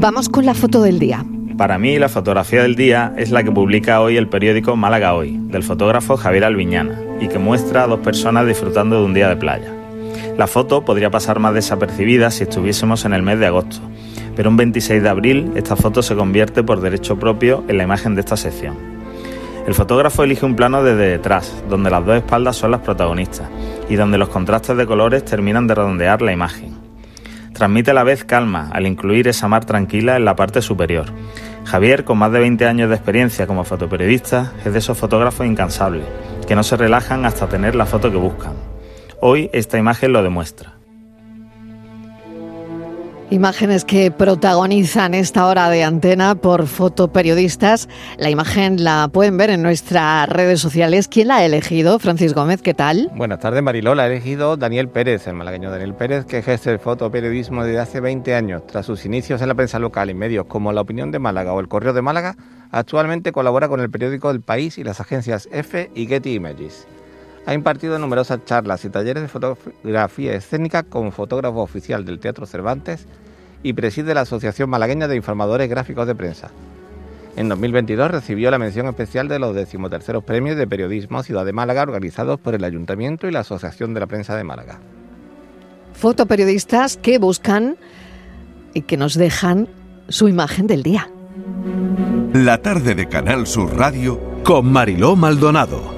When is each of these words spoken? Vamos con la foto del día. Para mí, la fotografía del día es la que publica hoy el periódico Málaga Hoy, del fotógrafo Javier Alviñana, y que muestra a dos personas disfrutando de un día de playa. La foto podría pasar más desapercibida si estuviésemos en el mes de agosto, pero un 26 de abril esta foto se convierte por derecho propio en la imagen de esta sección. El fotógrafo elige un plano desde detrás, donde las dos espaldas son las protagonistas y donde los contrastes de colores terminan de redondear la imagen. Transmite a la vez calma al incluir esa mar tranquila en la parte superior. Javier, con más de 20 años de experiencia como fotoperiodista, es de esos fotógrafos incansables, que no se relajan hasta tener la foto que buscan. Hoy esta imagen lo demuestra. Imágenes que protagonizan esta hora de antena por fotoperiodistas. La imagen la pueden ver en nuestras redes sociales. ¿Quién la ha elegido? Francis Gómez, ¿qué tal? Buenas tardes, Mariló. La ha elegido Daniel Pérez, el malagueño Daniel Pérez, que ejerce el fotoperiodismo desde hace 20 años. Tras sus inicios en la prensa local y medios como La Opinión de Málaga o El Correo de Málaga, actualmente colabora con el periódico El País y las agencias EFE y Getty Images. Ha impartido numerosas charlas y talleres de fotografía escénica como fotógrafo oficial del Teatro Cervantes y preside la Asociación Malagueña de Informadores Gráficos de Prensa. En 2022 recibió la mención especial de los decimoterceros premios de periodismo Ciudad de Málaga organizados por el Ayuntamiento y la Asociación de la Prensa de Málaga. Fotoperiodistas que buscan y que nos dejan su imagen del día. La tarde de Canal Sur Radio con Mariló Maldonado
Vamos 0.00 0.28
con 0.28 0.46
la 0.46 0.54
foto 0.54 0.80
del 0.80 1.00
día. 1.00 1.24
Para 1.56 1.76
mí, 1.76 1.98
la 1.98 2.08
fotografía 2.08 2.62
del 2.62 2.76
día 2.76 3.12
es 3.16 3.32
la 3.32 3.42
que 3.42 3.50
publica 3.50 4.00
hoy 4.00 4.16
el 4.16 4.28
periódico 4.28 4.76
Málaga 4.76 5.12
Hoy, 5.14 5.36
del 5.36 5.64
fotógrafo 5.64 6.16
Javier 6.16 6.44
Alviñana, 6.44 7.00
y 7.20 7.26
que 7.26 7.40
muestra 7.40 7.82
a 7.82 7.86
dos 7.88 7.98
personas 7.98 8.46
disfrutando 8.46 9.00
de 9.00 9.04
un 9.04 9.12
día 9.12 9.28
de 9.28 9.34
playa. 9.34 9.74
La 10.36 10.46
foto 10.46 10.84
podría 10.84 11.10
pasar 11.10 11.40
más 11.40 11.52
desapercibida 11.52 12.30
si 12.30 12.44
estuviésemos 12.44 13.04
en 13.06 13.12
el 13.12 13.24
mes 13.24 13.40
de 13.40 13.46
agosto, 13.46 13.78
pero 14.36 14.50
un 14.50 14.56
26 14.56 15.02
de 15.02 15.08
abril 15.08 15.50
esta 15.56 15.74
foto 15.74 16.00
se 16.00 16.14
convierte 16.14 16.62
por 16.62 16.80
derecho 16.80 17.18
propio 17.18 17.64
en 17.66 17.76
la 17.76 17.82
imagen 17.82 18.14
de 18.14 18.20
esta 18.20 18.36
sección. 18.36 18.76
El 19.66 19.74
fotógrafo 19.74 20.22
elige 20.22 20.46
un 20.46 20.54
plano 20.54 20.84
desde 20.84 21.08
detrás, 21.08 21.52
donde 21.68 21.90
las 21.90 22.06
dos 22.06 22.18
espaldas 22.18 22.54
son 22.54 22.70
las 22.70 22.82
protagonistas 22.82 23.48
y 23.88 23.96
donde 23.96 24.16
los 24.16 24.28
contrastes 24.28 24.76
de 24.76 24.86
colores 24.86 25.24
terminan 25.24 25.66
de 25.66 25.74
redondear 25.74 26.22
la 26.22 26.30
imagen. 26.30 26.77
Transmite 27.58 27.90
a 27.90 27.94
la 27.94 28.04
vez 28.04 28.22
calma 28.22 28.70
al 28.72 28.86
incluir 28.86 29.26
esa 29.26 29.48
mar 29.48 29.64
tranquila 29.64 30.16
en 30.16 30.24
la 30.24 30.36
parte 30.36 30.62
superior. 30.62 31.06
Javier, 31.64 32.04
con 32.04 32.16
más 32.16 32.30
de 32.30 32.38
20 32.38 32.64
años 32.66 32.88
de 32.88 32.94
experiencia 32.94 33.48
como 33.48 33.64
fotoperiodista, 33.64 34.52
es 34.64 34.72
de 34.72 34.78
esos 34.78 34.96
fotógrafos 34.96 35.44
incansables, 35.44 36.04
que 36.46 36.54
no 36.54 36.62
se 36.62 36.76
relajan 36.76 37.26
hasta 37.26 37.48
tener 37.48 37.74
la 37.74 37.84
foto 37.84 38.12
que 38.12 38.16
buscan. 38.16 38.52
Hoy 39.20 39.50
esta 39.52 39.76
imagen 39.76 40.12
lo 40.12 40.22
demuestra. 40.22 40.77
Imágenes 43.30 43.84
que 43.84 44.10
protagonizan 44.10 45.12
esta 45.12 45.46
hora 45.46 45.68
de 45.68 45.84
antena 45.84 46.34
por 46.34 46.66
fotoperiodistas. 46.66 47.86
La 48.16 48.30
imagen 48.30 48.82
la 48.82 49.10
pueden 49.12 49.36
ver 49.36 49.50
en 49.50 49.60
nuestras 49.60 50.26
redes 50.30 50.62
sociales. 50.62 51.08
¿Quién 51.08 51.28
la 51.28 51.36
ha 51.36 51.44
elegido? 51.44 51.98
Francis 51.98 52.32
Gómez, 52.32 52.62
¿qué 52.62 52.72
tal? 52.72 53.10
Buenas 53.14 53.40
tardes, 53.40 53.62
Mariló. 53.62 53.94
La 53.94 54.04
ha 54.04 54.06
elegido 54.06 54.56
Daniel 54.56 54.88
Pérez, 54.88 55.26
el 55.26 55.34
malagueño 55.34 55.70
Daniel 55.70 55.92
Pérez, 55.92 56.24
que 56.24 56.38
ejerce 56.38 56.70
el 56.70 56.78
fotoperiodismo 56.78 57.64
desde 57.64 57.80
hace 57.80 58.00
20 58.00 58.34
años. 58.34 58.66
Tras 58.66 58.86
sus 58.86 59.04
inicios 59.04 59.42
en 59.42 59.48
la 59.48 59.54
prensa 59.54 59.78
local 59.78 60.08
y 60.08 60.14
medios 60.14 60.46
como 60.46 60.72
La 60.72 60.80
Opinión 60.80 61.10
de 61.10 61.18
Málaga 61.18 61.52
o 61.52 61.60
El 61.60 61.68
Correo 61.68 61.92
de 61.92 62.00
Málaga, 62.00 62.34
actualmente 62.70 63.32
colabora 63.32 63.68
con 63.68 63.80
el 63.80 63.90
periódico 63.90 64.30
El 64.30 64.40
País 64.40 64.78
y 64.78 64.84
las 64.84 65.00
agencias 65.00 65.50
EFE 65.52 65.90
y 65.94 66.06
Getty 66.06 66.32
Images. 66.32 66.86
Ha 67.48 67.54
impartido 67.54 67.98
numerosas 67.98 68.44
charlas 68.44 68.84
y 68.84 68.90
talleres 68.90 69.22
de 69.22 69.28
fotografía 69.30 70.34
escénica 70.34 70.82
como 70.82 71.10
fotógrafo 71.10 71.62
oficial 71.62 72.04
del 72.04 72.18
Teatro 72.18 72.44
Cervantes 72.44 73.06
y 73.62 73.72
preside 73.72 74.12
la 74.12 74.20
Asociación 74.20 74.68
Malagueña 74.68 75.08
de 75.08 75.16
Informadores 75.16 75.66
Gráficos 75.70 76.06
de 76.06 76.14
Prensa. 76.14 76.50
En 77.36 77.48
2022 77.48 78.10
recibió 78.10 78.50
la 78.50 78.58
mención 78.58 78.86
especial 78.86 79.28
de 79.28 79.38
los 79.38 79.54
decimoterceros 79.54 80.24
premios 80.24 80.58
de 80.58 80.66
periodismo 80.66 81.22
Ciudad 81.22 81.46
de 81.46 81.54
Málaga 81.54 81.84
organizados 81.84 82.38
por 82.38 82.54
el 82.54 82.64
Ayuntamiento 82.64 83.26
y 83.26 83.30
la 83.30 83.40
Asociación 83.40 83.94
de 83.94 84.00
la 84.00 84.06
Prensa 84.08 84.36
de 84.36 84.44
Málaga. 84.44 84.80
Fotoperiodistas 85.94 86.98
que 86.98 87.16
buscan 87.16 87.78
y 88.74 88.82
que 88.82 88.98
nos 88.98 89.14
dejan 89.14 89.68
su 90.10 90.28
imagen 90.28 90.66
del 90.66 90.82
día. 90.82 91.10
La 92.34 92.58
tarde 92.58 92.94
de 92.94 93.08
Canal 93.08 93.46
Sur 93.46 93.74
Radio 93.74 94.20
con 94.44 94.70
Mariló 94.70 95.16
Maldonado 95.16 95.97